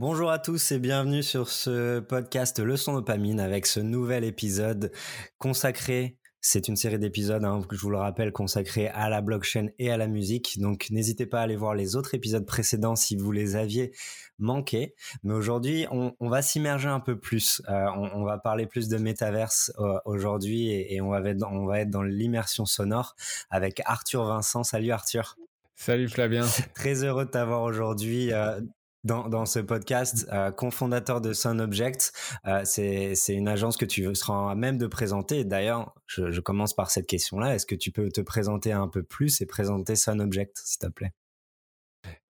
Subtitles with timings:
[0.00, 4.92] Bonjour à tous et bienvenue sur ce podcast Leçon dopamine avec ce nouvel épisode
[5.38, 9.90] consacré, c'est une série d'épisodes, hein, je vous le rappelle, consacrés à la blockchain et
[9.90, 10.60] à la musique.
[10.60, 13.90] Donc n'hésitez pas à aller voir les autres épisodes précédents si vous les aviez
[14.38, 14.94] manqués.
[15.24, 17.60] Mais aujourd'hui, on, va s'immerger un peu plus.
[17.68, 21.66] Euh, on, va parler plus de métaverse euh, aujourd'hui et, on, va être dans, on
[21.66, 23.16] va être dans l'immersion sonore
[23.50, 24.62] avec Arthur Vincent.
[24.62, 25.36] Salut Arthur.
[25.74, 26.46] Salut Flavien.
[26.74, 28.32] Très heureux de t'avoir aujourd'hui.
[28.32, 28.60] Euh,
[29.04, 32.12] dans, ce podcast, euh, cofondateur de Sun Object.
[32.46, 35.44] Euh, c'est une agence que tu seras à même de présenter.
[35.44, 37.54] D'ailleurs, je, commence par cette question-là.
[37.54, 40.86] Est-ce que tu peux te présenter un peu plus et présenter Sun Object, s'il te
[40.86, 41.12] plaît?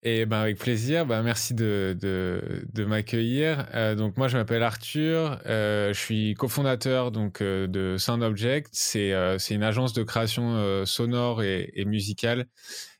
[0.02, 3.68] Et ben avec plaisir, ben merci de, de, m'accueillir.
[3.74, 8.70] Euh, donc moi je m'appelle Arthur, je suis cofondateur donc de Sound Object.
[8.72, 9.10] C'est
[9.50, 12.46] une agence de création sonore et, musicale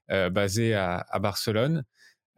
[0.09, 1.85] basée à Barcelone.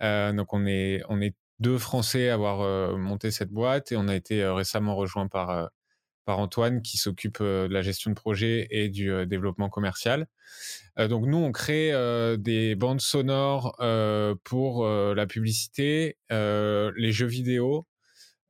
[0.03, 4.09] Euh, donc on est on est deux Français à avoir monté cette boîte et on
[4.09, 5.71] a été récemment rejoint par
[6.25, 10.27] par Antoine qui s'occupe de la gestion de projet et du développement commercial.
[10.97, 11.93] donc nous, on crée
[12.39, 13.77] des bandes sonores
[14.45, 17.87] pour la publicité, les jeux vidéo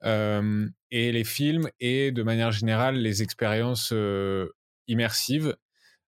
[0.05, 3.93] et les films et de manière générale les expériences
[4.87, 5.57] immersives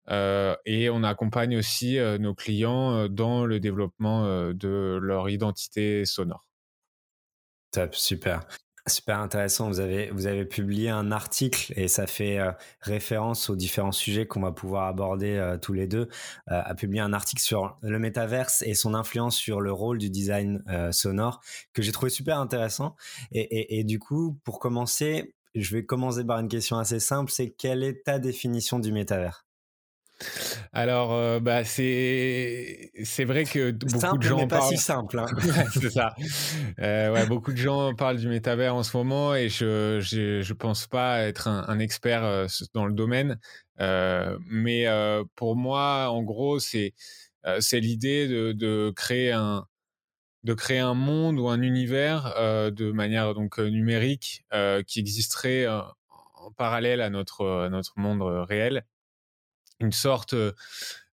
[0.10, 4.08] euh, et on accompagne aussi euh, nos clients euh, dans le développement
[4.54, 6.46] de leur identité sonore.
[7.72, 8.48] Top, super.
[8.88, 9.68] Super intéressant.
[9.68, 12.40] Vous avez, vous avez publié un article et ça fait
[12.80, 16.08] référence aux différents sujets qu'on va pouvoir aborder tous les deux.
[16.46, 20.64] a publié un article sur le métaverse et son influence sur le rôle du design
[20.92, 21.42] sonore
[21.74, 22.96] que j'ai trouvé super intéressant.
[23.34, 27.30] Et, et, et, du coup, pour commencer, je vais commencer par une question assez simple.
[27.30, 29.47] C'est quelle est ta définition du métavers?
[30.74, 35.20] Alors, euh, bah, c'est c'est vrai que beaucoup de gens mais pas si simple.
[35.20, 35.28] Hein.
[35.74, 36.16] c'est ça.
[36.80, 40.54] Euh, ouais, beaucoup de gens parlent du métavers en ce moment et je je, je
[40.54, 43.40] pense pas être un, un, expert euh, dans le domaine.
[43.80, 44.86] Euh, mais
[45.36, 46.94] pour moi, en gros, c'est
[47.60, 49.66] c'est l'idée de, de créer un
[50.44, 52.34] de créer un monde ou un univers
[52.72, 54.44] de manière donc numérique
[54.88, 58.84] qui existerait en parallèle à notre à notre monde réel
[59.80, 60.34] une sorte.
[60.34, 60.52] Euh,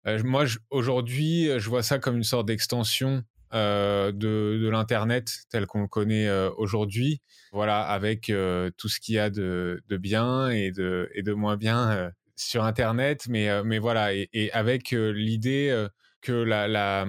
[0.06, 5.82] euh, moi, aujourd'hui, je vois ça comme une sorte d'extension euh, de, l'internet tel qu'on
[5.82, 7.20] le connaît euh, aujourd'hui.
[7.52, 11.32] Voilà, avec euh, tout ce qu'il y a de, de, bien et de, et de
[11.32, 15.86] moins bien sur internet, mais, mais voilà, et, avec l'idée
[16.20, 17.06] que la,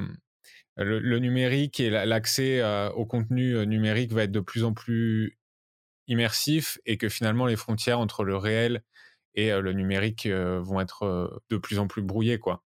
[0.78, 2.62] le, numérique et l'accès
[2.94, 5.40] au contenu numérique va être de plus en plus
[6.08, 8.84] immersif et que finalement les frontières entre le réel
[9.36, 12.64] et le numérique vont être de plus en plus brouillés, quoi.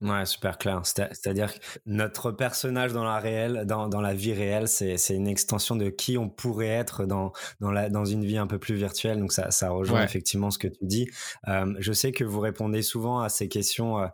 [0.00, 0.82] Ouais, super clair.
[0.84, 5.26] C'est-à-dire que notre personnage dans la réelle, dans, dans la vie réelle, c'est, c'est une
[5.26, 8.76] extension de qui on pourrait être dans, dans, la, dans une vie un peu plus
[8.76, 9.18] virtuelle.
[9.18, 10.04] Donc ça, ça rejoint ouais.
[10.04, 11.10] effectivement ce que tu dis.
[11.48, 13.98] Euh, je sais que vous répondez souvent à ces questions.
[13.98, 14.06] Euh,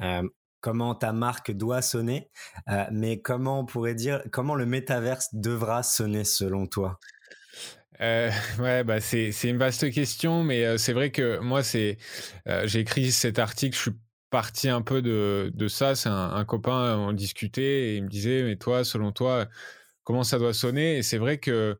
[0.00, 0.26] euh,
[0.62, 2.30] comment ta marque doit sonner,
[2.90, 6.98] mais comment on pourrait dire, comment le métaverse devra sonner selon toi?
[8.00, 11.98] Euh, ouais, bah c'est une vaste question, mais euh, c'est vrai que moi c'est
[12.48, 13.90] euh, j'ai écrit cet article, je suis
[14.30, 15.94] parti un peu de de ça.
[15.94, 19.46] C'est un, copain, on discutait et il me disait mais toi, selon toi,
[20.04, 20.98] comment ça doit sonner?
[20.98, 21.78] Et c'est vrai que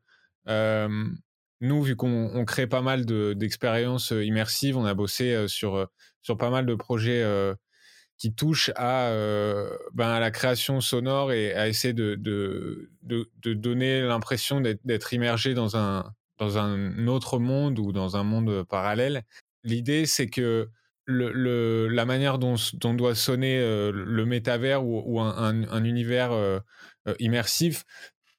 [1.61, 5.87] nous, vu qu'on on crée pas mal de d'expériences immersives, on a bossé sur
[6.21, 7.23] sur pas mal de projets
[8.21, 13.53] qui touche à, euh, ben, à la création sonore et à essayer de, de, de,
[13.55, 19.23] donner l'impression d'être immergé dans un, dans un autre monde ou dans un monde parallèle.
[19.63, 20.69] L'idée, c'est que
[21.05, 25.67] le, le, la manière dont, dont doit sonner euh, le métavers ou, ou un, un,
[25.71, 26.59] un, univers euh,
[27.17, 27.85] immersif,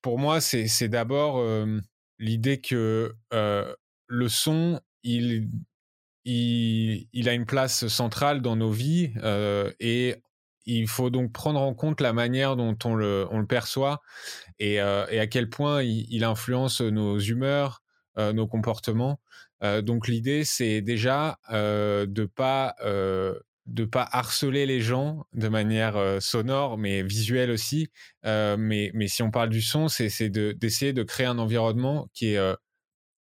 [0.00, 1.44] pour moi, c'est d'abord
[2.21, 5.48] l'idée que le son, il
[6.25, 10.16] il, a une place centrale dans nos vies euh, et
[10.65, 14.01] il faut donc prendre en compte la manière dont on le, perçoit
[14.59, 17.83] et, euh, et, à quel point il, influence nos humeurs,
[18.19, 19.21] euh, nos comportements.
[19.83, 22.75] Donc l'idée, c'est déjà de pas
[23.66, 27.89] de pas harceler les gens de manière sonore, mais visuelle aussi.
[28.25, 32.34] mais, mais si on parle du son, c'est d'essayer de, de créer un environnement qui
[32.34, 32.54] est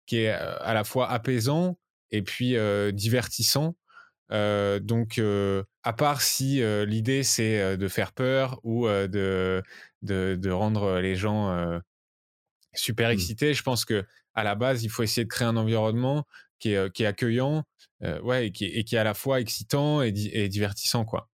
[0.05, 1.79] qui est à la fois apaisant,
[2.11, 2.57] et puis
[2.93, 3.75] divertissant.
[4.33, 9.63] Euh, donc, euh, à part si euh, l'idée c'est de faire peur ou de,
[10.03, 11.81] de, de rendre les gens
[12.75, 13.13] super mmh.
[13.13, 13.55] excités, mmh.
[13.55, 14.05] je pense que
[14.35, 16.27] à la base il faut essayer de créer un environnement
[16.59, 17.65] qui est, qui est accueillant,
[18.23, 21.29] ouais, et qui, et qui est à la fois excitant et, et divertissant, quoi.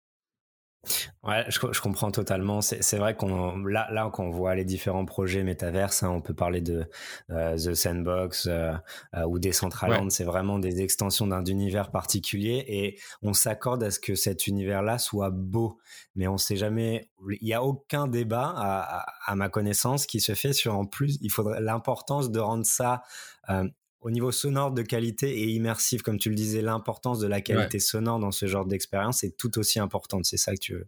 [1.23, 2.61] Ouais, je, je comprends totalement.
[2.61, 6.33] C'est vrai qu'on là, là, quand on voit les différents projets métaverses, hein, on peut
[6.33, 6.89] parler de
[7.29, 8.71] euh, The Sandbox euh,
[9.15, 10.05] euh, ou Decentraland.
[10.05, 10.09] Ouais.
[10.09, 14.97] C'est vraiment des extensions d'un univers particulier et on s'accorde à ce que cet univers-là
[14.97, 15.79] soit beau.
[16.15, 17.11] Mais on sait jamais.
[17.41, 20.85] Il n'y a aucun débat, à, à, à, ma connaissance, qui se fait sur en
[20.85, 21.17] plus.
[21.21, 23.03] Il faudrait l'importance de rendre ça
[23.49, 23.67] euh,
[24.01, 27.77] au niveau sonore de qualité et immersif, comme tu le disais, l'importance de la qualité
[27.77, 27.81] ouais.
[27.81, 30.25] sonore dans ce genre d'expérience est tout aussi importante.
[30.25, 30.87] C'est ça que tu veux.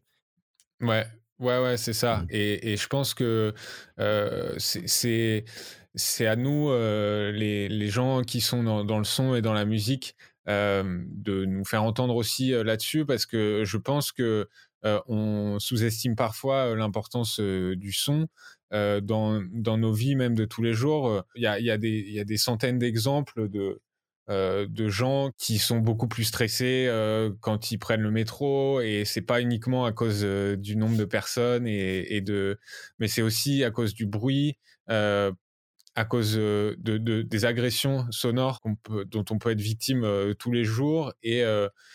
[0.79, 1.05] Ouais,
[1.39, 2.17] ouais, ouais, c'est ça.
[2.17, 2.27] Mmh.
[2.29, 3.53] Et, et, je pense que
[3.99, 5.45] euh, c'est
[5.93, 9.53] c'est à nous, euh, les, les, gens qui sont dans, dans, le son et dans
[9.53, 10.15] la musique,
[10.47, 14.47] euh, de nous faire entendre aussi là-dessus, parce que je pense que
[14.83, 18.27] on sous-estime parfois l'importance du son.
[18.73, 21.23] Euh, dans, dans, nos vies même de tous les jours.
[21.35, 23.81] Il y a, y a, des, y a des centaines d'exemples de,
[24.29, 29.03] euh, de gens qui sont beaucoup plus stressés euh, quand ils prennent le métro et
[29.03, 32.59] c'est pas uniquement à cause du nombre de personnes et, et de,
[32.97, 34.57] mais c'est aussi à cause du bruit.
[34.87, 38.59] à cause de, de, des agressions sonores
[39.07, 40.07] dont on peut être victime
[40.39, 41.11] tous les jours.
[41.23, 41.43] Et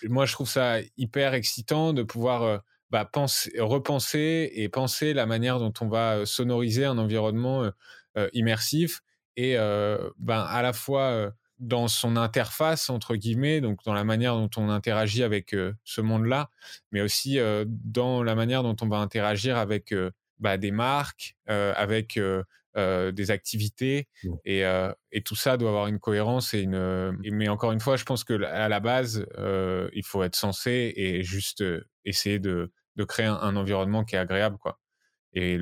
[0.04, 5.58] moi, je trouve ça hyper excitant de pouvoir bah, penser, repenser et penser la manière
[5.58, 7.70] dont on va sonoriser un environnement
[8.32, 9.02] immersif
[9.36, 14.50] et ben, à la fois dans son interface entre guillemets, donc dans la manière dont
[14.56, 15.54] on interagit avec
[15.84, 16.50] ce monde-là,
[16.92, 20.10] mais aussi dans la manière dont on va interagir avec euh,
[20.58, 22.18] des marques, avec
[22.76, 24.34] des activités, mmh.
[24.44, 24.62] et,
[25.12, 27.16] et, tout ça doit avoir une cohérence et une.
[27.32, 29.26] mais encore une fois, je pense que à la base,
[29.92, 31.64] il faut être sensé et juste
[32.04, 34.78] essayer de, de créer un, un, environnement qui est agréable, quoi.
[35.32, 35.58] Et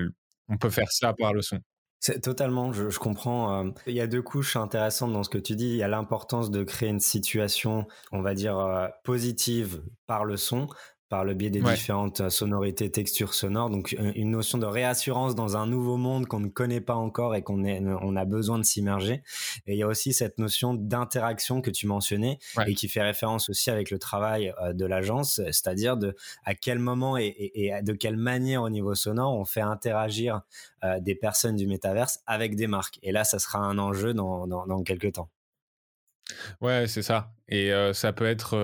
[0.48, 1.60] on peut faire ça par le son.
[2.06, 3.64] C'est totalement, je, je comprends.
[3.64, 5.70] Euh, il y a deux couches intéressantes dans ce que tu dis.
[5.70, 10.36] Il y a l'importance de créer une situation, on va dire, euh, positive par le
[10.36, 10.66] son,
[11.14, 11.74] par le biais des ouais.
[11.74, 13.70] différentes euh, sonorités, textures sonores.
[13.70, 17.42] Donc une notion de réassurance dans un nouveau monde qu'on ne connaît pas encore et
[17.42, 19.22] qu'on on a besoin de s'immerger.
[19.68, 22.72] Et il y a aussi cette notion d'interaction que tu mentionnais ouais.
[22.72, 26.80] et qui fait référence aussi avec le travail euh, de l'agence, c'est-à-dire de à quel
[26.80, 30.40] moment et, et, et, de quelle manière au niveau sonore on fait interagir
[30.82, 32.98] euh, des personnes du métaverse avec des marques.
[33.04, 35.28] Et là, ça sera un enjeu dans, dans, dans quelques temps.
[36.60, 37.32] Ouais, c'est ça.
[37.48, 38.56] Et ça peut être.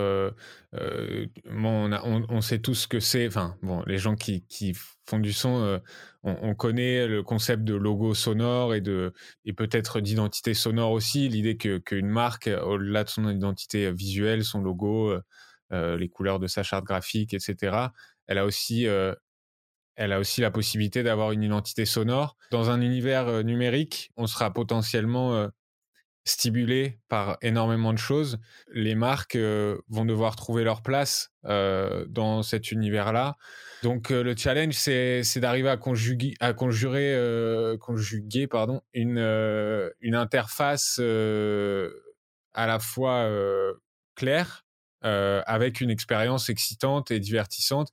[0.72, 3.26] On, sait tous ce que c'est.
[3.26, 4.74] Enfin, bon, les gens qui, qui
[5.06, 5.80] font du son,
[6.22, 8.82] on, on, connaît le concept de logo sonore et,
[9.44, 11.28] et peut-être d'identité sonore aussi.
[11.28, 15.14] L'idée qu'une que marque, au-delà de son identité visuelle, son logo,
[15.70, 17.88] les couleurs de sa charte graphique, etc.,
[18.26, 18.86] elle a aussi.
[19.96, 22.36] elle a aussi la possibilité d'avoir une identité sonore.
[22.50, 25.50] Dans un univers numérique, on sera potentiellement
[26.30, 28.38] stimulés par énormément de choses,
[28.72, 33.36] les marques euh, vont devoir trouver leur place euh, dans cet univers-là.
[33.82, 37.16] Donc euh, le challenge, c'est, d'arriver à conjuguer, à conjurer,
[37.80, 39.18] conjuguer pardon, une
[40.14, 43.28] interface à la fois
[44.14, 44.66] claire,
[45.02, 47.88] avec une expérience excitante et divertissante,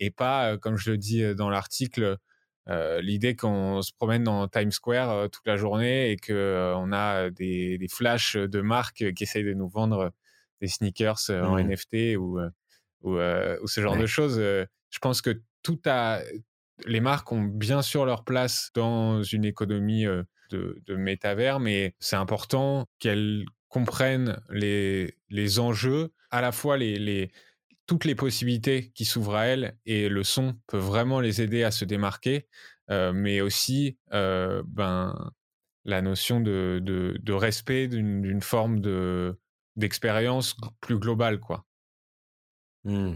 [0.00, 2.18] et pas, comme je le dis dans l'article,
[2.70, 6.76] euh, l'idée qu'on se promène dans Times Square euh, toute la journée et que euh,
[6.76, 10.12] on a des, des, flashs de marques qui essayent de nous vendre
[10.60, 11.58] des sneakers en.
[11.58, 12.38] NFT ou,
[13.02, 14.00] ou, ou, ce genre ouais.
[14.00, 14.38] de choses.
[14.38, 16.20] je pense que tout a,
[16.86, 20.04] les marques ont bien sûr leur place dans une économie
[20.50, 26.98] de, de métavers, mais c'est important qu'elles comprennent les, les enjeux, à la fois les,
[26.98, 27.30] les,
[27.88, 31.70] toutes les possibilités qui s'ouvrent à elles et le son peut vraiment les aider à
[31.70, 32.46] se démarquer,
[32.90, 35.32] euh, mais aussi euh, ben,
[35.84, 38.80] la notion de, respect d'une forme
[39.74, 41.40] d'expérience plus globale.
[41.40, 41.64] Quoi.
[42.84, 43.14] Mmh.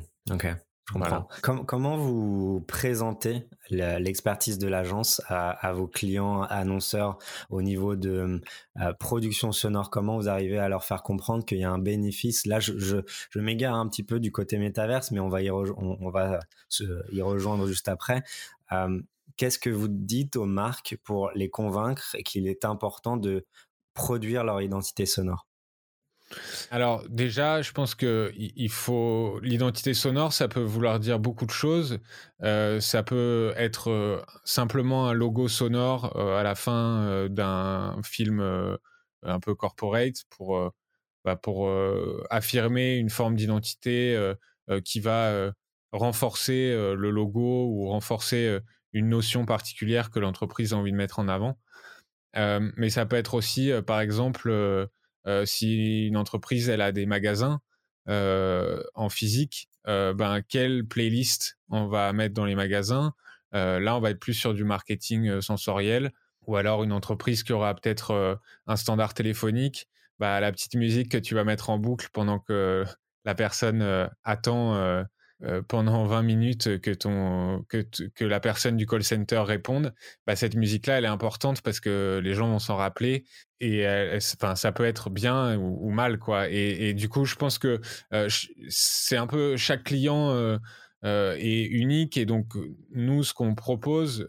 [0.89, 1.09] Je comprends.
[1.09, 1.29] Voilà.
[1.43, 7.19] Com comment vous présentez l'expertise de l'agence à, à, vos clients annonceurs
[7.51, 8.41] au niveau de
[8.81, 9.91] euh, production sonore?
[9.91, 12.47] Comment vous arrivez à leur faire comprendre qu'il y a un bénéfice?
[12.47, 12.99] Là, je, je,
[13.31, 16.41] je m'égare un petit peu du côté métaverse, mais on va y, on, on, va
[16.69, 18.23] se, y rejoindre juste après.
[18.73, 19.01] Euh,
[19.37, 23.47] Qu'est-ce que vous dites aux marques pour les convaincre qu'il est important de
[23.95, 25.47] produire leur identité sonore?
[26.71, 31.51] Alors déjà, je pense que il faut l'identité sonore, ça peut vouloir dire beaucoup de
[31.51, 31.99] choses.
[32.43, 38.41] Euh, ça peut être euh, simplement un logo sonore euh, à la fin d'un film
[39.23, 40.73] un peu corporate pour
[41.25, 41.71] bah, pour
[42.31, 44.33] affirmer une forme d'identité
[44.85, 45.53] qui va
[45.93, 48.59] renforcer le logo ou renforcer
[48.93, 51.59] une notion particulière que l'entreprise a envie de mettre en avant.
[52.35, 54.89] mais ça peut être aussi, par exemple
[55.45, 57.61] si une entreprise elle a des magasins
[58.07, 63.14] en physique ben, quelle playlist on va mettre dans les magasins?
[63.52, 66.12] là, on va être plus sur du marketing sensoriel
[66.47, 69.88] ou alors une entreprise qui aura peut-être un standard téléphonique.
[70.19, 72.85] Bah, la petite musique que tu vas mettre en boucle pendant que
[73.25, 75.05] la personne attend
[75.68, 77.84] pendant 20 minutes que, ton, que,
[78.14, 79.94] que la personne du call center réponde,
[80.26, 83.25] bah, cette musique-là, elle est importante parce que les gens vont s'en rappeler
[83.61, 86.18] et enfin, ça peut être bien ou, mal.
[86.18, 86.49] quoi.
[86.49, 87.80] Et, du coup, je pense que
[88.68, 90.58] c'est un peu chaque client
[91.04, 92.54] est unique et donc
[92.92, 94.28] nous, ce qu'on propose,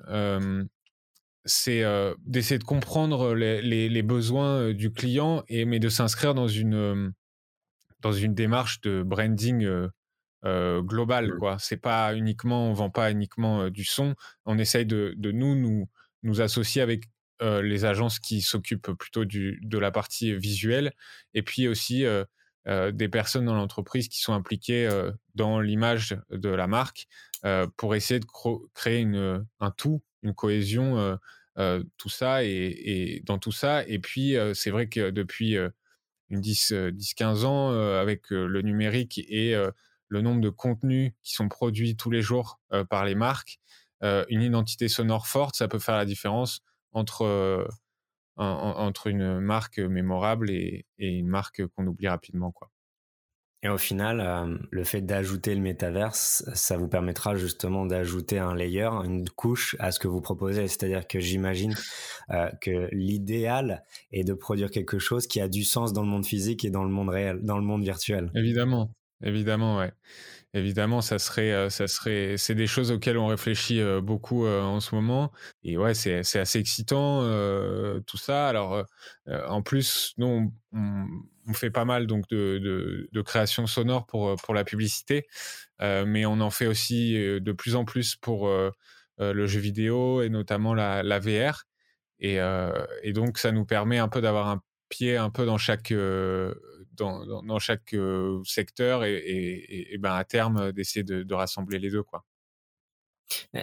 [1.45, 1.83] c'est
[2.25, 7.11] d'essayer de comprendre les, les, besoins du client et mais de s'inscrire dans une
[8.01, 9.89] dans une démarche de branding
[10.43, 11.39] global mmh.
[11.39, 15.55] quoi c'est pas uniquement on vend pas uniquement du son on essaye de, de nous
[15.55, 15.89] nous
[16.23, 17.05] nous associer avec
[17.41, 20.93] les agences qui s'occupent plutôt du, de la partie visuelle
[21.33, 22.05] et puis aussi
[22.65, 24.89] des personnes dans l'entreprise qui sont impliquées
[25.35, 27.07] dans l'image de la marque
[27.75, 28.25] pour essayer de
[28.73, 31.17] créer une, un tout une cohésion
[31.97, 35.57] tout ça et, et, dans tout ça et puis c'est vrai que depuis
[36.31, 39.55] 10-15 ans avec le numérique et
[40.13, 43.59] le nombre de contenus qui sont produits tous les jours par les marques,
[44.01, 47.67] une identité sonore forte, ça peut faire la différence entre,
[48.37, 52.51] entre une marque mémorable et, une marque qu'on oublie rapidement.
[52.51, 52.69] Quoi.
[53.63, 58.89] Et au final, le fait d'ajouter le métaverse, ça vous permettra justement d'ajouter un layer,
[59.05, 60.67] une couche à ce que vous proposez.
[60.67, 61.73] C'est-à-dire que j'imagine
[62.61, 66.65] que l'idéal est de produire quelque chose qui a du sens dans le monde physique
[66.65, 68.29] et dans le monde réel, dans le monde virtuel.
[68.35, 68.93] Évidemment,
[69.23, 69.91] évidemment, ouais.
[70.55, 75.31] Évidemment, ça serait, ça serait, c'est des choses auxquelles on réfléchit beaucoup en ce moment.
[75.63, 77.21] Et ouais, c'est, assez excitant
[78.05, 78.49] tout ça.
[78.49, 78.85] Alors,
[79.27, 84.63] en plus, nous, on, fait pas mal donc de, de, création sonore pour pour la
[84.63, 85.25] publicité,
[85.79, 88.47] mais on en fait aussi de plus en plus pour
[89.17, 91.63] le jeu vidéo et notamment la, la VR.
[92.19, 92.37] Et,
[93.01, 95.91] et donc, ça nous permet un peu d'avoir un pied un peu dans chaque
[96.93, 97.95] dans, dans, chaque
[98.45, 99.15] secteur et,
[99.91, 102.25] et, ben à terme d'essayer de, de, rassembler les deux quoi.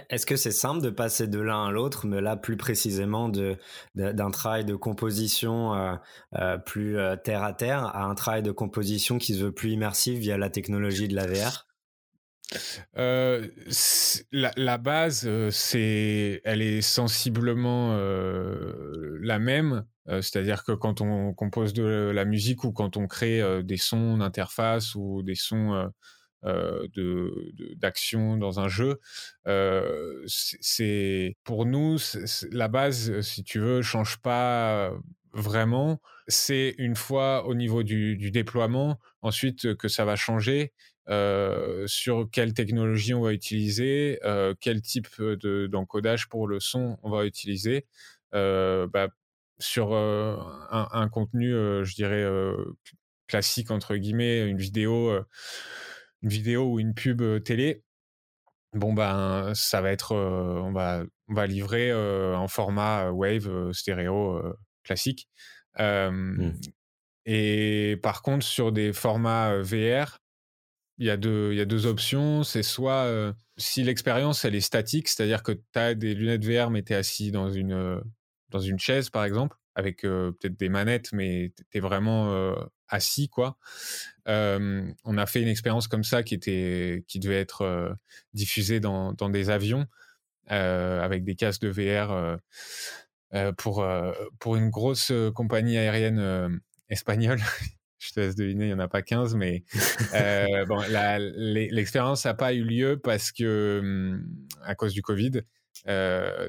[0.09, 3.57] Est-ce que c'est simple de passer de l'un à l'autre, mais là plus précisément de,
[3.95, 5.95] d'un travail de composition euh,
[6.35, 10.19] euh, plus terre à terre à un travail de composition qui se veut plus immersif
[10.19, 11.67] via la technologie de la VR
[12.97, 13.47] euh,
[14.33, 17.95] la, la, base, c'est, elle est sensiblement
[19.21, 19.85] la même.
[20.21, 24.95] C'est-à-dire que quand on compose de la musique ou quand on crée des sons d'interface
[24.95, 25.89] ou des sons
[26.43, 28.99] de, d'action dans un jeu,
[30.25, 31.97] c'est pour nous
[32.51, 34.91] la base, si tu veux, change pas
[35.33, 36.01] vraiment.
[36.27, 40.73] C'est une fois au niveau du, déploiement, ensuite que ça va changer.
[41.09, 47.09] Euh, sur quelle technologie on va utiliser, euh, quel type d'encodage pour le son on
[47.09, 47.85] va utiliser.
[48.33, 49.09] Euh, bah,
[49.61, 52.25] sur un, contenu, je dirais,
[53.27, 55.15] classique, entre guillemets, une vidéo,
[56.21, 57.83] une vidéo ou une pub télé,
[58.73, 64.41] bon ben ça va être on va on va livrer en format wave stéréo
[64.83, 65.27] classique
[65.77, 66.51] mmh.
[67.25, 70.21] et par contre sur des formats VR
[71.01, 72.43] il y, a deux, il y a deux options.
[72.43, 76.83] C'est soit si l'expérience elle est statique, c'est-à-dire que tu as des lunettes VR mais
[76.83, 77.99] tu es assis dans une,
[78.51, 82.55] dans une chaise par exemple, avec peut-être des manettes, mais tu es vraiment
[82.89, 83.57] assis quoi.
[84.25, 87.95] on a fait une expérience comme ça qui, était, qui devait être
[88.33, 89.87] diffusée dans, dans, des avions
[90.47, 92.37] avec des casques de VR
[93.57, 93.85] pour,
[94.39, 97.39] pour une grosse compagnie aérienne espagnole
[98.01, 99.63] je te laisse deviner, il n'y en a pas 15, mais
[100.15, 104.19] euh, bon, l'expérience n'a pas eu lieu parce que,
[104.63, 105.43] à cause du Covid.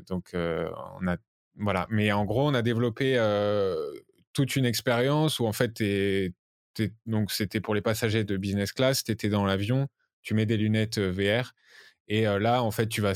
[0.08, 1.16] Donc, on a,
[1.56, 1.86] voilà.
[1.90, 3.16] Mais en gros, on a développé
[4.32, 5.82] toute une expérience où, en fait,
[7.06, 9.88] donc c'était pour les passagers de business class, tu étais dans l'avion,
[10.22, 11.52] tu mets des lunettes VR,
[12.08, 13.14] et là, en fait, tu vas,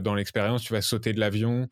[0.00, 1.68] dans l'expérience, tu vas sauter de l'avion,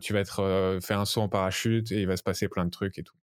[0.00, 2.70] tu vas être, faire un saut en parachute, et il va se passer plein de
[2.70, 3.16] trucs et tout.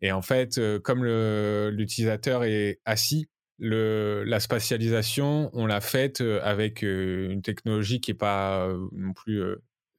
[0.00, 7.40] Et en fait, comme l'utilisateur est assis, le, la spatialisation, on l'a faite avec une
[7.42, 9.42] technologie qui n'est pas non plus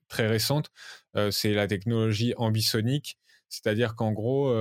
[0.07, 0.69] très récente.
[1.31, 3.17] c'est la technologie ambisonique,
[3.49, 4.53] c'est-à-dire qu'en gros,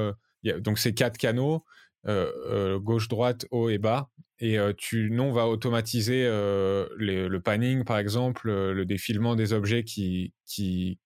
[0.59, 1.65] donc c'est quatre canaux,
[2.07, 4.11] gauche, droite, haut et bas.
[4.39, 10.33] Et tu, non, on va automatiser le panning, par exemple, le défilement des objets qui,
[10.45, 10.99] qui,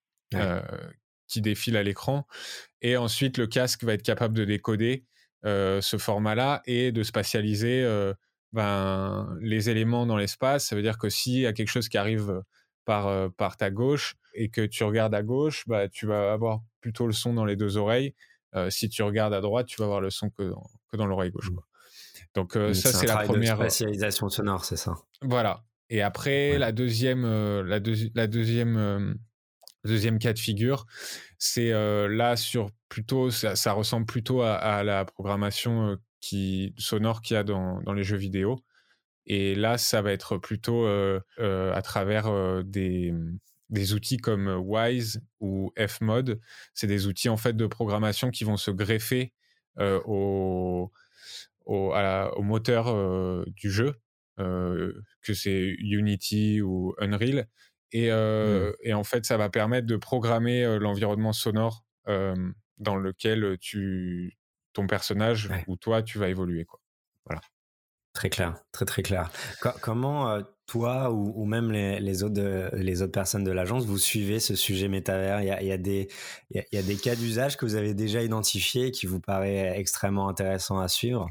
[1.29, 2.27] qui défilent à l'écran.
[2.83, 5.05] Et ensuite, le casque va être capable de décoder
[5.45, 8.13] ce format-là et de spatialiser
[8.53, 10.67] ben, les éléments dans l'espace.
[10.67, 12.43] Ça veut dire que s'il y a quelque chose qui arrive
[12.85, 17.07] par, par ta gauche et que tu regardes à gauche, bah, tu vas avoir plutôt
[17.07, 18.15] le son dans les deux oreilles.
[18.69, 21.31] si tu regardes à droite, tu vas avoir le son que dans, que dans l'oreille
[21.31, 21.51] gauche.
[21.51, 21.59] Mmh.
[22.35, 23.57] Donc ça, c'est la première.
[23.57, 24.95] De spatialisation sonore, c'est ça?
[25.23, 25.65] Voilà.
[25.89, 27.81] Et après, la deuxième, la,
[28.15, 29.17] la deuxième,
[29.85, 30.87] deuxième cas de figure,
[31.39, 37.45] c'est là sur plutôt, ça, ressemble plutôt à, la programmation qui sonore qu'il y a
[37.45, 38.63] dans, dans, les jeux vidéo.
[39.27, 43.15] Et là, ça va être plutôt à travers des,
[43.69, 46.41] des outils comme Wise ou Fmod.
[46.75, 49.33] C'est des outils en fait de programmation qui vont se greffer
[49.79, 50.91] au,
[51.65, 54.01] au, au, moteur du jeu,
[54.37, 57.47] que c'est Unity ou Unreal.
[57.93, 58.73] Et, mmh.
[58.85, 64.39] et, en fait, ça va permettre de programmer l'environnement sonore dans lequel tu,
[64.73, 66.65] ton personnage ou toi, tu vas évoluer.
[66.65, 66.81] Quoi.
[67.27, 67.41] Voilà.
[68.13, 69.31] Très clair, très très clair.
[69.81, 74.89] comment toi ou, même les, autres, les autres personnes de l'agence, vous suivez ce sujet
[74.89, 75.41] métavers?
[75.43, 76.09] Il y, a, des,
[76.51, 80.29] il y a des cas d'usage que vous avez déjà identifiés qui vous paraît extrêmement
[80.29, 81.29] intéressant à suivre?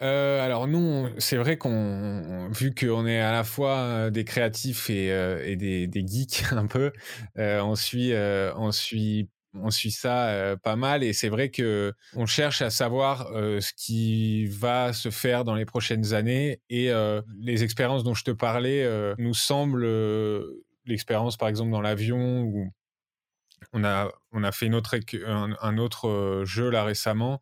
[0.00, 5.08] Alors nous, c'est vrai qu'on, vu qu'on est à la fois des créatifs et,
[5.44, 6.92] et des, des, geeks un peu,
[7.36, 8.12] on suit,
[8.56, 13.28] on suit on suit ça pas mal et c'est vrai que on cherche à savoir
[13.28, 16.90] ce qui va se faire dans les prochaines années et
[17.40, 19.86] les expériences dont je te parlais nous semblent
[20.86, 22.70] l'expérience par exemple dans l'avion
[23.72, 24.96] on a, on a fait une autre,
[25.26, 27.40] un, autre jeu là récemment,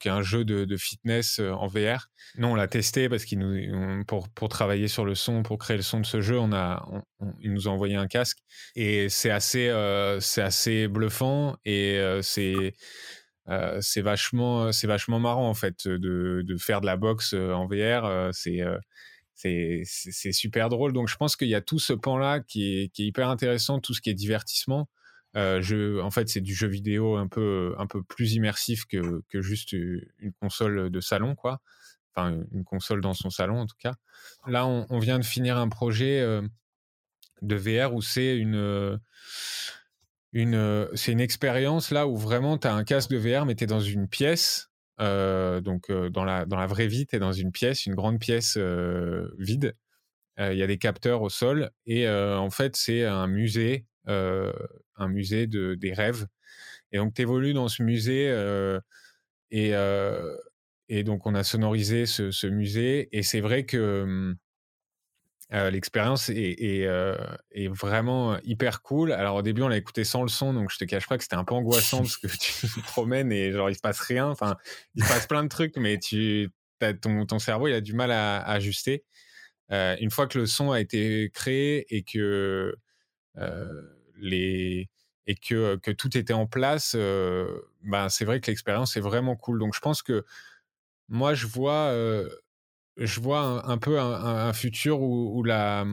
[0.00, 2.08] qui est un jeu de, fitness en VR.
[2.36, 5.76] Nous, on l'a testé parce qu'il nous, pour, pour travailler sur le son, pour créer
[5.76, 6.86] le son de ce jeu, on a,
[7.40, 8.38] il nous a envoyé un casque
[8.74, 12.74] et c'est assez, assez bluffant et c'est,
[13.96, 18.30] vachement, vachement marrant en fait de, de faire de la boxe en VR.
[18.32, 18.62] c'est
[19.44, 20.92] c'est super drôle.
[20.92, 23.80] Donc, je pense qu'il y a tout ce pan-là qui est, qui est, hyper intéressant,
[23.80, 24.88] tout ce qui est divertissement.
[25.36, 29.40] Euh, en fait, c'est du jeu vidéo un peu, un peu plus immersif que, que
[29.40, 31.60] juste une console de salon, quoi.
[32.14, 33.94] Enfin, une console dans son salon, en tout cas.
[34.46, 36.42] Là, on, vient de finir un projet euh,
[37.40, 39.00] de VR où c'est une,
[40.32, 43.64] une, c'est une expérience là où vraiment tu as un casque de VR, mais tu
[43.64, 44.68] es dans une pièce.
[45.00, 48.18] Euh, donc, dans, la, dans la vraie vie, tu es dans une pièce, une grande
[48.18, 48.58] pièce
[49.38, 49.74] vide.
[50.38, 55.46] Il y a des capteurs au sol et en fait, c'est un musée un musée
[55.46, 56.26] de, des rêves.
[56.92, 58.28] Et donc, tu évolues dans ce musée
[59.50, 59.72] et,
[60.88, 63.08] et donc, on a sonorisé ce, musée.
[63.16, 64.36] Et c'est vrai que mmh,
[65.70, 66.86] l'expérience est,
[67.50, 69.12] est, vraiment hyper cool.
[69.12, 71.22] Alors, au début, on l'a écouté sans le son, donc je te cache pas que
[71.22, 74.26] c'était un peu angoissant parce que tu te promènes et genre, il se passe rien.
[74.28, 74.56] Enfin,
[74.94, 76.50] il se passe plein de trucs, mais tu,
[77.00, 79.04] ton, ton cerveau, il a du mal à ajuster.
[79.70, 82.74] une fois que le son a été créé et que
[84.22, 84.88] les
[85.26, 89.58] et que, que tout était en place, ben c'est vrai que l'expérience est vraiment cool.
[89.58, 90.24] Donc je pense que
[91.08, 91.92] moi je vois,
[92.96, 95.86] je vois un, peu un, futur où, la,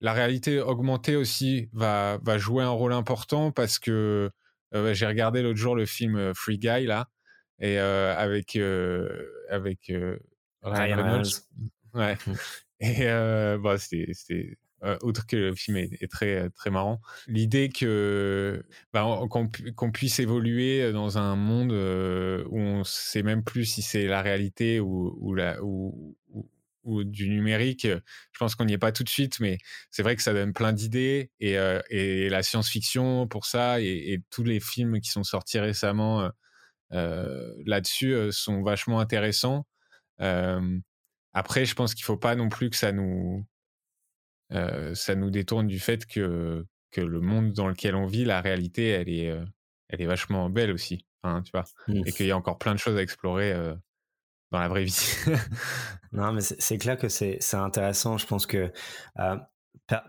[0.00, 4.30] la réalité augmentée aussi va, va jouer un rôle important parce que
[4.72, 7.08] j'ai regardé l'autre jour le film Free Guy là
[7.60, 8.56] et avec
[9.48, 9.92] avec
[10.62, 11.30] Ryan Reynolds.
[11.94, 12.18] Ouais.
[12.26, 12.34] Mmh.
[12.80, 17.00] Et bah, c'était euh, outre que le film est, très très marrant.
[17.26, 23.64] L'idée que bah, qu'on puisse évoluer dans un monde euh, où on sait même plus
[23.64, 25.34] si c'est la réalité ou,
[26.86, 27.86] du numérique.
[27.86, 29.56] Je pense qu'on n'y est pas tout de suite, mais
[29.90, 34.44] c'est vrai que ça donne plein d'idées et, euh, la science-fiction pour ça et, tous
[34.44, 36.30] les films qui sont sortis récemment
[36.90, 39.66] là-dessus sont vachement intéressants.
[41.32, 43.46] après, je pense qu'il faut pas non plus que ça nous
[44.54, 48.40] euh, ça nous détourne du fait que, que le monde dans lequel on vit, la
[48.40, 49.44] réalité, elle est, euh,
[49.88, 51.06] elle est vachement belle aussi.
[51.22, 52.02] Hein, tu vois, mmh.
[52.06, 53.74] et qu'il y a encore plein de choses à explorer euh,
[54.50, 55.16] dans la vraie vie.
[56.12, 58.18] non, mais c'est clair que c'est intéressant.
[58.18, 58.70] Je pense que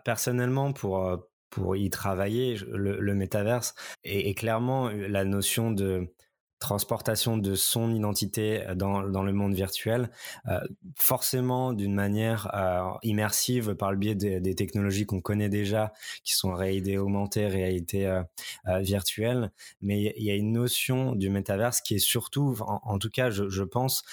[0.03, 6.13] personnellement, pour, pour y travailler, le, le métaverse est, clairement la notion de
[6.59, 10.09] transportation de son identité euh, dans, dans le monde virtuel,
[10.47, 10.59] euh,
[10.95, 16.53] forcément d'une manière euh, immersive par le biais des technologies qu'on connaît déjà, qui sont
[16.53, 18.21] réalité augmentée, réalité
[18.65, 19.51] virtuelle.
[19.81, 23.49] Mais il y a une notion du métaverse qui est surtout, en, tout cas, je,
[23.49, 24.03] je pense,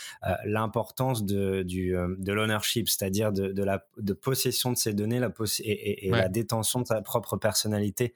[0.44, 5.30] l'importance de, du, de l'ownership, c'est-à-dire de, de, la de possession de ces données la
[5.60, 8.14] et, et, la détention de sa propre personnalité.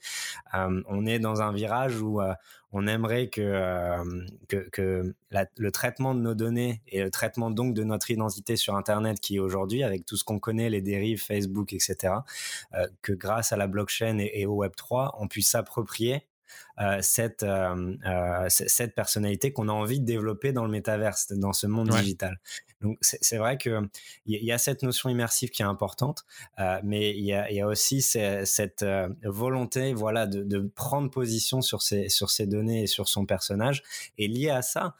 [0.52, 2.20] on est dans un virage où
[2.76, 4.12] on aimerait que,
[4.50, 9.38] le traitement de nos données et le traitement donc de notre identité sur Internet qui
[9.40, 12.12] aujourd'hui, avec tout ce qu'on connaît, les dérives, Facebook, etc.,
[13.00, 16.26] que grâce à la blockchain et, au Web3, on puisse s'approprier
[17.00, 21.66] cette, euh, euh, cette personnalité qu'on a envie de développer dans le métaverse, dans ce
[21.66, 22.38] monde digital.
[22.82, 23.80] Donc c'est vrai que
[24.26, 26.26] il y, a cette notion immersive qui est importante,
[26.84, 28.84] mais il y a, y a, aussi cette
[29.24, 33.82] volonté, voilà, de, de, prendre position sur ces sur ces données et sur son personnage.
[34.18, 34.94] Et lié à ça,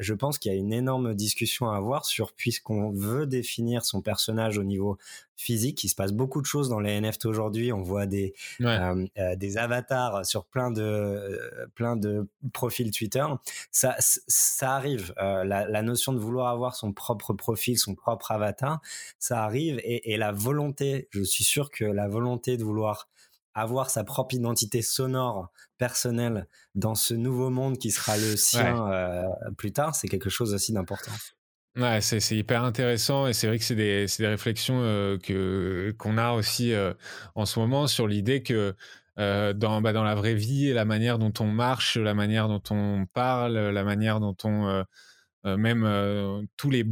[0.00, 4.02] je pense qu'il y a une énorme discussion à avoir sur puisqu'on veut définir son
[4.02, 4.98] personnage au niveau
[5.36, 5.82] physique.
[5.84, 7.72] Il se passe beaucoup de choses dans les NFT aujourd'hui.
[7.72, 13.24] On voit des, euh, euh, des avatars sur plein de, euh, plein de profils Twitter.
[13.70, 15.14] Ça, ça arrive.
[15.16, 18.80] la, notion de vouloir avoir son propre profil, son propre avatar,
[19.18, 19.78] ça arrive.
[19.84, 23.08] Et, et la volonté, je suis sûr que la volonté de vouloir
[23.54, 29.72] avoir sa propre identité sonore personnelle dans ce nouveau monde qui sera le sien plus
[29.72, 31.12] tard, c'est quelque chose aussi d'important.
[31.76, 34.80] Ouais, c'est hyper intéressant et c'est vrai que c'est des c'est des réflexions,
[35.22, 36.72] que qu'on a aussi,
[37.34, 38.74] en ce moment sur l'idée que,
[39.16, 43.06] dans, bah, dans la vraie vie, la manière dont on marche, la manière dont on
[43.12, 44.84] parle, la manière dont on,
[45.44, 46.84] même, tous les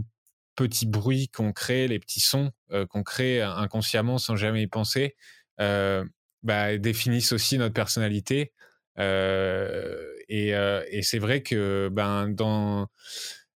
[0.54, 2.50] petits bruits qu'on crée, les petits sons,
[2.90, 5.16] qu'on crée inconsciemment sans jamais y penser,
[5.58, 8.52] bah, définissent aussi notre personnalité.
[8.98, 12.28] et c'est vrai que, ben,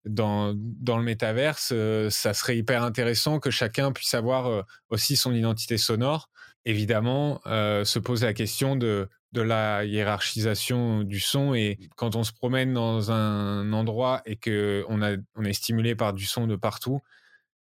[0.07, 5.35] dans le métaverse, euh, ça serait hyper intéressant que chacun puisse avoir euh, aussi son
[5.35, 6.31] identité sonore.
[6.67, 12.25] Évidemment, euh, se pose la question de, de la hiérarchisation du son et quand on
[12.25, 16.47] se promène dans un endroit et que on, a, on est stimulé par du son
[16.47, 17.01] de partout,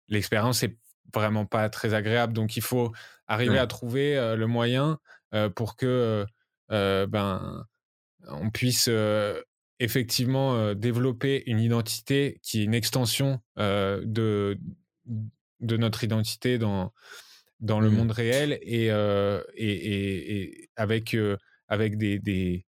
[0.08, 0.78] l'expérience est
[1.12, 2.32] vraiment pas très agréable.
[2.32, 2.92] Donc il faut
[3.26, 4.98] arriver à trouver le moyen
[5.54, 6.24] pour que
[6.70, 7.66] ben
[8.28, 8.88] on puisse
[9.82, 14.56] effectivement euh, développer une identité qui est une extension euh, de,
[15.58, 16.92] de notre identité dans,
[17.62, 17.94] dans le mmh.
[17.94, 21.16] monde réel euh, et, et, et, avec,
[21.68, 22.66] avec, des, des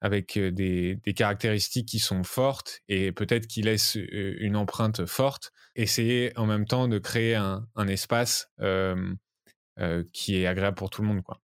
[0.00, 5.52] avec des, des, caractéristiques qui sont fortes et peut-être qui laissent une empreinte forte.
[5.76, 8.50] Essayer en même temps de créer un, un espace
[10.12, 11.22] qui est agréable pour tout le monde.
[11.22, 11.38] Quoi.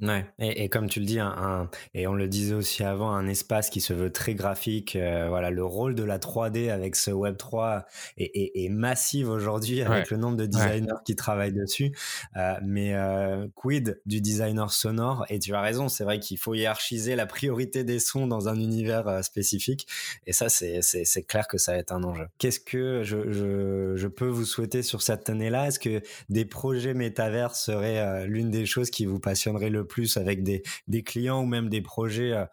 [0.00, 3.26] Ouais, et, et, comme tu le dis, un, et on le disait aussi avant, un
[3.26, 4.94] espace qui se veut très graphique.
[4.94, 7.84] Euh, voilà, le rôle de la 3D avec ce Web 3
[8.16, 11.90] est, est, est massif aujourd'hui avec le nombre de designers qui travaillent dessus.
[12.36, 15.26] Euh, mais euh, quid du designer sonore?
[15.30, 18.54] Et tu as raison, c'est vrai qu'il faut hiérarchiser la priorité des sons dans un
[18.54, 19.88] univers spécifique.
[20.28, 22.28] Et ça, c'est clair que ça va être un enjeu.
[22.38, 25.66] Qu'est-ce que je, je, je, peux vous souhaiter sur cette année-là?
[25.66, 30.42] Est-ce que des projets métavers seraient l'une des choses qui vous passionnerait le plus avec
[30.42, 32.44] des, des clients ou même des projets euh,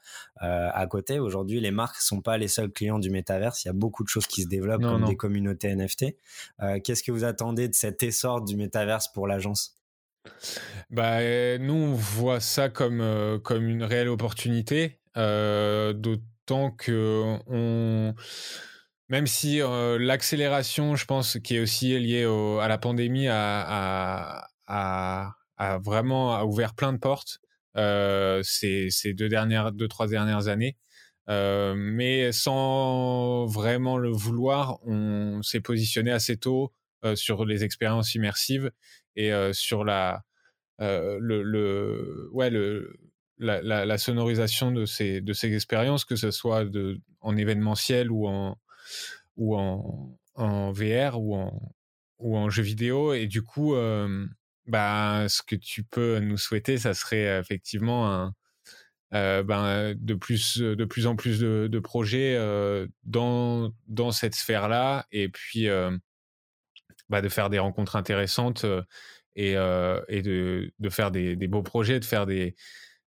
[0.42, 1.20] euh, à côté.
[1.20, 3.64] Aujourd'hui, les marques sont pas les seuls clients du métaverse.
[3.64, 6.16] Il y a beaucoup de choses qui se développent comme des communautés NFT.
[6.62, 9.76] Euh, qu'est-ce que vous attendez de cet essor du métaverse pour l'agence?
[10.90, 11.20] Bah,
[11.60, 18.16] nous, on voit ça comme, comme une réelle opportunité, d'autant que on,
[19.10, 19.60] même si
[20.00, 22.26] l'accélération, je pense, qui est aussi liée
[22.60, 27.40] à la pandémie, a, a, a vraiment a ouvert plein de portes
[27.76, 30.78] ces, ces, deux dernières, deux trois dernières années.
[31.28, 36.72] Mais sans vraiment le vouloir, on s'est positionné assez tôt
[37.16, 38.72] sur les expériences immersives
[39.16, 40.24] et sur la,
[40.80, 42.98] le, le, ouais, le,
[43.38, 48.58] la, sonorisation de ces, de ces expériences, que ce soit de, en événementiel ou en,
[49.38, 51.74] ou en, en VR ou en,
[52.20, 53.14] ou en jeu vidéo.
[53.14, 53.76] Et du coup,
[54.68, 58.34] bah, ce que tu peux nous souhaiter, ça serait effectivement un,
[59.14, 65.06] euh, ben, de plus de plus en plus de, projets euh, dans dans cette sphère-là,
[65.12, 65.96] et puis euh,
[67.10, 68.66] bah, de faire des rencontres intéressantes
[69.36, 72.56] et, et de, de faire des, des beaux projets, de faire des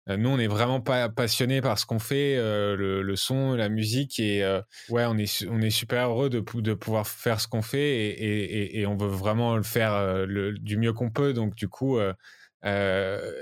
[0.08, 3.68] nous, on est vraiment pas passionnés par ce qu'on fait, euh, le, le, son, la
[3.68, 7.48] musique, et euh, ouais, on est on est super heureux de, de pouvoir faire ce
[7.48, 11.32] qu'on fait, et, et, et, on veut vraiment le faire le, du mieux qu'on peut.
[11.32, 11.98] Donc du coup,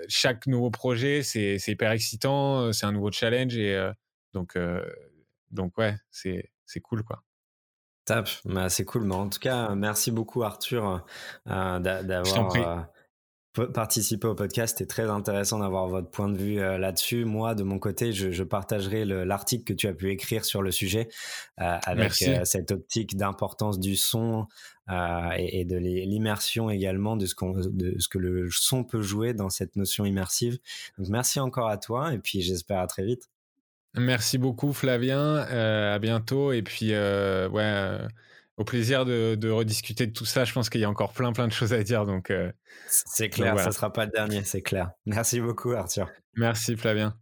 [0.08, 3.90] chaque nouveau projet, c'est hyper excitant, c'est un nouveau challenge, et
[4.32, 4.56] donc
[5.50, 7.22] donc ouais, c'est cool quoi.
[8.06, 9.04] Top, bah, c'est cool.
[9.04, 11.04] Mais en tout cas, merci beaucoup Arthur
[11.46, 12.88] d'avoir
[13.62, 14.76] participer au podcast.
[14.78, 17.24] C'est très intéressant d'avoir votre point de vue euh, là-dessus.
[17.24, 20.70] Moi, de mon côté, je, je partagerai l'article que tu as pu écrire sur le
[20.70, 21.08] sujet
[21.60, 24.46] euh, avec euh, cette optique d'importance du son
[25.38, 29.32] et, et, de l'immersion également de ce, qu'on de ce que le son peut jouer
[29.32, 30.58] dans cette notion immersive.
[30.98, 33.30] Donc, merci encore à toi et puis j'espère à très vite.
[33.94, 37.98] Merci beaucoup Flavien, à bientôt et puis ouais,
[38.56, 40.44] au plaisir de, de, rediscuter de tout ça.
[40.44, 42.32] Je pense qu'il y a encore plein plein de choses à dire donc.
[42.88, 44.90] c'est clair, ça sera pas le dernier, c'est clair.
[45.06, 46.10] Merci beaucoup Arthur.
[46.36, 47.16] Merci Flavien.